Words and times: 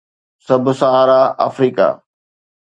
sub 0.45 0.63
سهارا 0.79 1.21
Africa 1.47 1.87